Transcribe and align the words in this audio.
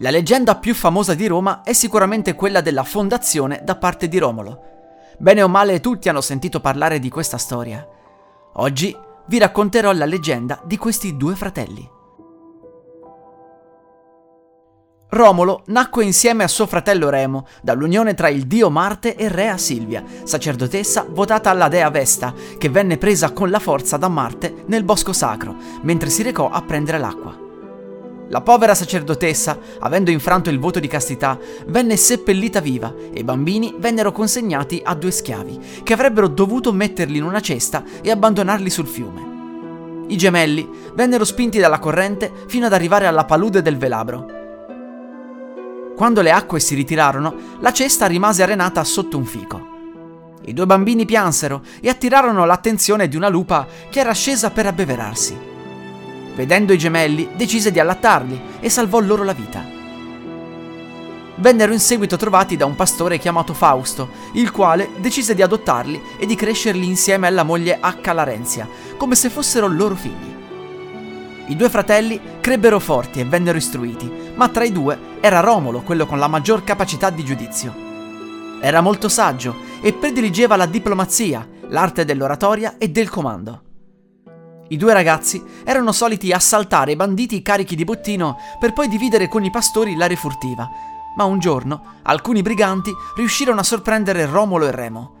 La 0.00 0.10
leggenda 0.10 0.56
più 0.56 0.74
famosa 0.74 1.14
di 1.14 1.26
Roma 1.26 1.62
è 1.64 1.72
sicuramente 1.72 2.36
quella 2.36 2.60
della 2.60 2.84
fondazione 2.84 3.62
da 3.64 3.74
parte 3.74 4.06
di 4.06 4.18
Romolo. 4.18 4.62
Bene 5.18 5.42
o 5.42 5.48
male 5.48 5.80
tutti 5.80 6.08
hanno 6.08 6.20
sentito 6.20 6.60
parlare 6.60 7.00
di 7.00 7.08
questa 7.08 7.36
storia. 7.36 7.84
Oggi 8.54 8.96
vi 9.26 9.38
racconterò 9.38 9.90
la 9.90 10.04
leggenda 10.04 10.60
di 10.64 10.76
questi 10.76 11.16
due 11.16 11.34
fratelli. 11.34 11.90
Romolo 15.10 15.62
nacque 15.66 16.04
insieme 16.04 16.44
a 16.44 16.48
suo 16.48 16.68
fratello 16.68 17.08
Remo 17.08 17.46
dall'unione 17.60 18.14
tra 18.14 18.28
il 18.28 18.46
dio 18.46 18.70
Marte 18.70 19.16
e 19.16 19.26
Rea 19.28 19.56
Silvia, 19.56 20.04
sacerdotessa 20.22 21.06
votata 21.08 21.50
alla 21.50 21.66
dea 21.66 21.90
Vesta, 21.90 22.32
che 22.56 22.68
venne 22.68 22.98
presa 22.98 23.32
con 23.32 23.50
la 23.50 23.58
forza 23.58 23.96
da 23.96 24.08
Marte 24.08 24.62
nel 24.66 24.84
bosco 24.84 25.12
sacro, 25.12 25.56
mentre 25.82 26.08
si 26.08 26.22
recò 26.22 26.50
a 26.50 26.62
prendere 26.62 26.98
l'acqua. 26.98 27.47
La 28.30 28.42
povera 28.42 28.74
sacerdotessa, 28.74 29.58
avendo 29.78 30.10
infranto 30.10 30.50
il 30.50 30.58
voto 30.58 30.80
di 30.80 30.86
castità, 30.86 31.38
venne 31.66 31.96
seppellita 31.96 32.60
viva 32.60 32.94
e 33.10 33.20
i 33.20 33.24
bambini 33.24 33.74
vennero 33.78 34.12
consegnati 34.12 34.82
a 34.84 34.94
due 34.94 35.10
schiavi, 35.10 35.58
che 35.82 35.94
avrebbero 35.94 36.28
dovuto 36.28 36.72
metterli 36.72 37.16
in 37.16 37.24
una 37.24 37.40
cesta 37.40 37.82
e 38.02 38.10
abbandonarli 38.10 38.68
sul 38.68 38.86
fiume. 38.86 40.06
I 40.08 40.16
gemelli 40.16 40.68
vennero 40.94 41.24
spinti 41.24 41.58
dalla 41.58 41.78
corrente 41.78 42.30
fino 42.48 42.66
ad 42.66 42.74
arrivare 42.74 43.06
alla 43.06 43.24
palude 43.24 43.62
del 43.62 43.78
Velabro. 43.78 44.36
Quando 45.96 46.20
le 46.20 46.30
acque 46.30 46.60
si 46.60 46.74
ritirarono, 46.74 47.34
la 47.60 47.72
cesta 47.72 48.06
rimase 48.06 48.42
arenata 48.42 48.84
sotto 48.84 49.16
un 49.16 49.24
fico. 49.24 49.76
I 50.44 50.52
due 50.52 50.66
bambini 50.66 51.06
piansero 51.06 51.62
e 51.80 51.88
attirarono 51.88 52.44
l'attenzione 52.44 53.08
di 53.08 53.16
una 53.16 53.28
lupa 53.28 53.66
che 53.90 54.00
era 54.00 54.12
scesa 54.12 54.50
per 54.50 54.66
abbeverarsi. 54.66 55.56
Vedendo 56.38 56.72
i 56.72 56.78
gemelli, 56.78 57.30
decise 57.34 57.72
di 57.72 57.80
allattarli 57.80 58.40
e 58.60 58.70
salvò 58.70 59.00
loro 59.00 59.24
la 59.24 59.32
vita. 59.32 59.60
Vennero 61.34 61.72
in 61.72 61.80
seguito 61.80 62.16
trovati 62.16 62.56
da 62.56 62.64
un 62.64 62.76
pastore 62.76 63.18
chiamato 63.18 63.52
Fausto, 63.54 64.08
il 64.34 64.52
quale 64.52 64.90
decise 64.98 65.34
di 65.34 65.42
adottarli 65.42 66.00
e 66.16 66.26
di 66.26 66.36
crescerli 66.36 66.86
insieme 66.86 67.26
alla 67.26 67.42
moglie 67.42 67.80
H. 67.80 68.12
Larenzia, 68.12 68.68
come 68.96 69.16
se 69.16 69.30
fossero 69.30 69.66
loro 69.66 69.96
figli. 69.96 70.36
I 71.48 71.56
due 71.56 71.68
fratelli 71.68 72.20
crebbero 72.38 72.78
forti 72.78 73.18
e 73.18 73.24
vennero 73.24 73.58
istruiti, 73.58 74.08
ma 74.36 74.48
tra 74.48 74.62
i 74.62 74.70
due 74.70 74.96
era 75.20 75.40
Romolo 75.40 75.80
quello 75.80 76.06
con 76.06 76.20
la 76.20 76.28
maggior 76.28 76.62
capacità 76.62 77.10
di 77.10 77.24
giudizio. 77.24 77.74
Era 78.60 78.80
molto 78.80 79.08
saggio 79.08 79.56
e 79.80 79.92
prediligeva 79.92 80.54
la 80.54 80.66
diplomazia, 80.66 81.44
l'arte 81.70 82.04
dell'oratoria 82.04 82.76
e 82.78 82.90
del 82.90 83.10
comando. 83.10 83.62
I 84.70 84.76
due 84.76 84.92
ragazzi 84.92 85.42
erano 85.64 85.92
soliti 85.92 86.30
assaltare 86.30 86.94
banditi 86.94 87.40
carichi 87.40 87.74
di 87.74 87.84
bottino 87.84 88.36
per 88.58 88.74
poi 88.74 88.88
dividere 88.88 89.26
con 89.26 89.42
i 89.42 89.50
pastori 89.50 89.96
la 89.96 90.06
refurtiva, 90.06 90.68
ma 91.16 91.24
un 91.24 91.38
giorno 91.38 92.00
alcuni 92.02 92.42
briganti 92.42 92.92
riuscirono 93.16 93.60
a 93.60 93.64
sorprendere 93.64 94.26
Romolo 94.26 94.66
e 94.66 94.70
Remo. 94.70 95.12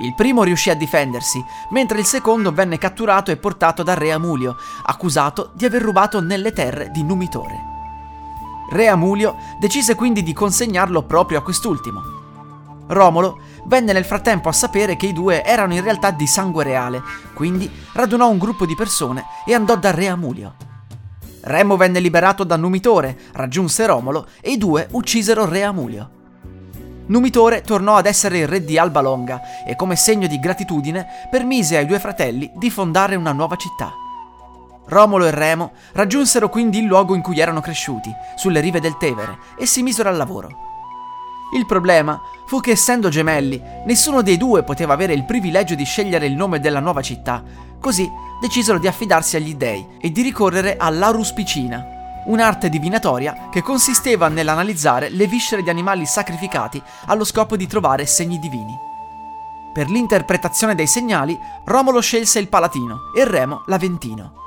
Il 0.00 0.14
primo 0.14 0.42
riuscì 0.42 0.68
a 0.68 0.74
difendersi, 0.74 1.42
mentre 1.70 2.00
il 2.00 2.04
secondo 2.04 2.52
venne 2.52 2.76
catturato 2.76 3.30
e 3.30 3.36
portato 3.36 3.84
da 3.84 3.94
Re 3.94 4.10
Amulio, 4.10 4.56
accusato 4.84 5.52
di 5.54 5.64
aver 5.64 5.80
rubato 5.80 6.20
nelle 6.20 6.52
terre 6.52 6.90
di 6.90 7.02
Numitore. 7.04 7.74
Re 8.70 8.88
Amulio 8.88 9.36
decise 9.60 9.94
quindi 9.94 10.24
di 10.24 10.32
consegnarlo 10.32 11.04
proprio 11.04 11.38
a 11.38 11.42
quest'ultimo. 11.42 12.02
Romolo 12.88 13.38
venne 13.66 13.92
nel 13.92 14.04
frattempo 14.04 14.48
a 14.48 14.52
sapere 14.52 14.96
che 14.96 15.06
i 15.06 15.12
due 15.12 15.44
erano 15.44 15.74
in 15.74 15.82
realtà 15.82 16.10
di 16.10 16.26
sangue 16.26 16.64
reale, 16.64 17.02
quindi 17.34 17.70
radunò 17.92 18.28
un 18.28 18.38
gruppo 18.38 18.66
di 18.66 18.74
persone 18.74 19.24
e 19.44 19.54
andò 19.54 19.76
da 19.76 19.90
Re 19.90 20.08
Amulio. 20.08 20.54
Remo 21.42 21.76
venne 21.76 22.00
liberato 22.00 22.42
da 22.42 22.56
Numitore, 22.56 23.16
raggiunse 23.32 23.86
Romolo 23.86 24.26
e 24.40 24.50
i 24.50 24.58
due 24.58 24.88
uccisero 24.92 25.44
Re 25.44 25.62
Amulio. 25.62 26.10
Numitore 27.06 27.60
tornò 27.60 27.94
ad 27.94 28.06
essere 28.06 28.38
il 28.38 28.48
re 28.48 28.64
di 28.64 28.78
Alba 28.78 29.00
Longa 29.00 29.64
e 29.64 29.76
come 29.76 29.94
segno 29.94 30.26
di 30.26 30.40
gratitudine 30.40 31.06
permise 31.30 31.76
ai 31.76 31.86
due 31.86 32.00
fratelli 32.00 32.50
di 32.56 32.68
fondare 32.68 33.14
una 33.14 33.30
nuova 33.30 33.54
città. 33.54 33.92
Romolo 34.88 35.26
e 35.26 35.30
Remo 35.30 35.72
raggiunsero 35.92 36.48
quindi 36.48 36.78
il 36.78 36.84
luogo 36.84 37.14
in 37.14 37.22
cui 37.22 37.38
erano 37.38 37.60
cresciuti, 37.60 38.12
sulle 38.34 38.60
rive 38.60 38.80
del 38.80 38.96
Tevere, 38.96 39.38
e 39.56 39.66
si 39.66 39.82
misero 39.82 40.08
al 40.08 40.16
lavoro. 40.16 40.48
Il 41.54 41.64
problema 41.64 42.20
fu 42.46 42.60
che 42.60 42.70
essendo 42.72 43.08
gemelli, 43.08 43.60
nessuno 43.84 44.22
dei 44.22 44.36
due 44.36 44.62
poteva 44.62 44.92
avere 44.92 45.12
il 45.12 45.24
privilegio 45.24 45.74
di 45.74 45.84
scegliere 45.84 46.26
il 46.26 46.34
nome 46.34 46.60
della 46.60 46.80
nuova 46.80 47.02
città, 47.02 47.42
così 47.80 48.08
decisero 48.40 48.78
di 48.78 48.86
affidarsi 48.86 49.36
agli 49.36 49.54
dei 49.54 49.84
e 50.00 50.10
di 50.10 50.22
ricorrere 50.22 50.76
all'aruspicina, 50.76 51.84
un'arte 52.26 52.68
divinatoria 52.68 53.48
che 53.50 53.62
consisteva 53.62 54.28
nell'analizzare 54.28 55.08
le 55.08 55.26
viscere 55.26 55.62
di 55.62 55.70
animali 55.70 56.06
sacrificati 56.06 56.82
allo 57.06 57.24
scopo 57.24 57.56
di 57.56 57.66
trovare 57.66 58.06
segni 58.06 58.38
divini. 58.38 58.74
Per 59.72 59.90
l'interpretazione 59.90 60.74
dei 60.74 60.86
segnali, 60.86 61.38
Romolo 61.64 62.00
scelse 62.00 62.38
il 62.38 62.48
Palatino 62.48 63.12
e 63.14 63.24
Remo 63.24 63.62
l'Aventino. 63.66 64.44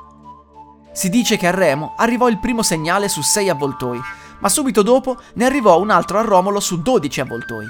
Si 0.92 1.08
dice 1.08 1.36
che 1.36 1.46
a 1.46 1.52
Remo 1.52 1.94
arrivò 1.96 2.28
il 2.28 2.40
primo 2.40 2.62
segnale 2.62 3.08
su 3.08 3.22
sei 3.22 3.48
avvoltoi, 3.48 4.00
ma 4.40 4.48
subito 4.48 4.82
dopo 4.82 5.16
ne 5.34 5.44
arrivò 5.44 5.78
un 5.80 5.90
altro 5.90 6.18
a 6.18 6.22
Romolo 6.22 6.58
su 6.58 6.82
12 6.82 7.20
avvoltoi. 7.20 7.66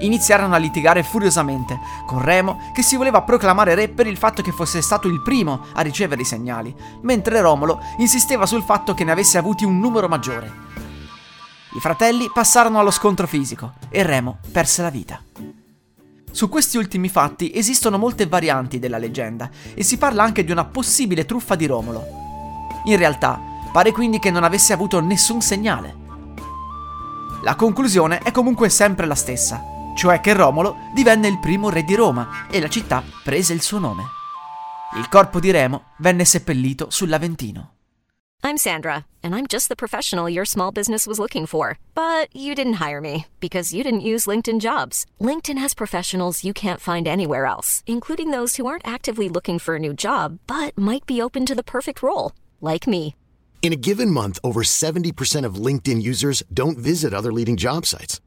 Iniziarono 0.00 0.54
a 0.54 0.58
litigare 0.58 1.02
furiosamente, 1.02 1.78
con 2.06 2.22
Remo 2.22 2.70
che 2.74 2.82
si 2.82 2.96
voleva 2.96 3.22
proclamare 3.22 3.74
re 3.74 3.88
per 3.88 4.06
il 4.06 4.16
fatto 4.16 4.42
che 4.42 4.52
fosse 4.52 4.82
stato 4.82 5.08
il 5.08 5.22
primo 5.22 5.66
a 5.74 5.80
ricevere 5.80 6.22
i 6.22 6.26
segnali, 6.26 6.74
mentre 7.02 7.40
Romolo 7.40 7.80
insisteva 7.98 8.46
sul 8.46 8.62
fatto 8.62 8.94
che 8.94 9.04
ne 9.04 9.12
avesse 9.12 9.38
avuti 9.38 9.64
un 9.64 9.78
numero 9.78 10.08
maggiore. 10.08 10.64
I 11.74 11.80
fratelli 11.80 12.30
passarono 12.32 12.78
allo 12.78 12.90
scontro 12.90 13.26
fisico 13.26 13.74
e 13.88 14.02
Remo 14.02 14.38
perse 14.52 14.82
la 14.82 14.90
vita. 14.90 15.22
Su 16.30 16.48
questi 16.48 16.76
ultimi 16.76 17.08
fatti 17.08 17.50
esistono 17.54 17.98
molte 17.98 18.26
varianti 18.26 18.78
della 18.78 18.98
leggenda 18.98 19.48
e 19.74 19.82
si 19.82 19.96
parla 19.96 20.22
anche 20.22 20.44
di 20.44 20.52
una 20.52 20.64
possibile 20.64 21.24
truffa 21.24 21.54
di 21.54 21.66
Romolo. 21.66 22.24
In 22.84 22.96
realtà, 22.98 23.54
Pare 23.76 23.92
quindi 23.92 24.18
che 24.18 24.30
non 24.30 24.42
avesse 24.42 24.72
avuto 24.72 25.00
nessun 25.00 25.42
segnale. 25.42 25.94
La 27.42 27.56
conclusione 27.56 28.20
è 28.20 28.30
comunque 28.30 28.70
sempre 28.70 29.04
la 29.04 29.14
stessa, 29.14 29.62
cioè 29.96 30.20
che 30.20 30.34
Romolo 30.34 30.76
divenne 30.94 31.26
il 31.26 31.40
primo 31.40 31.70
re 31.70 31.82
di 31.82 31.94
Roma 31.94 32.46
e 32.50 32.60
la 32.60 32.68
città 32.68 33.02
prese 33.24 33.54
il 33.54 33.62
suo 33.62 33.78
nome. 33.78 34.04
Il 34.96 35.08
corpo 35.08 35.40
di 35.40 35.50
Remo 35.50 35.94
venne 35.98 36.24
seppellito 36.24 36.90
sull'Aventino. 36.90 37.72
I'm 38.44 38.58
Sandra, 38.58 39.06
and 39.22 39.34
I'm 39.34 39.46
just 39.48 39.68
the 39.68 39.74
professional 39.74 40.28
your 40.28 40.44
small 40.46 40.70
business 40.70 41.06
was 41.06 41.18
looking 41.18 41.46
for. 41.46 41.78
But 41.94 42.28
you 42.32 42.54
didn't 42.54 42.74
hire 42.74 43.00
me 43.00 43.26
because 43.40 43.74
you 43.74 43.82
didn't 43.82 44.06
use 44.06 44.26
LinkedIn 44.26 44.60
jobs. 44.60 45.04
LinkedIn 45.20 45.58
has 45.58 45.74
professionals 45.74 46.44
you 46.44 46.52
can't 46.52 46.80
find 46.80 47.08
anywhere 47.08 47.46
else, 47.46 47.82
including 47.86 48.30
those 48.30 48.56
who 48.56 48.66
aren't 48.66 48.86
actively 48.86 49.28
looking 49.28 49.58
for 49.58 49.74
a 49.74 49.80
new 49.80 49.92
job 49.92 50.38
but 50.46 50.78
might 50.78 51.04
be 51.06 51.20
open 51.20 51.44
to 51.46 51.54
the 51.56 51.64
perfect 51.64 52.02
role, 52.02 52.32
like 52.60 52.86
me. 52.86 53.16
In 53.62 53.72
a 53.72 53.76
given 53.76 54.12
month, 54.12 54.38
over 54.44 54.62
70% 54.62 55.44
of 55.44 55.56
LinkedIn 55.56 56.00
users 56.00 56.44
don't 56.52 56.78
visit 56.78 57.12
other 57.12 57.32
leading 57.32 57.56
job 57.56 57.84
sites. 57.84 58.20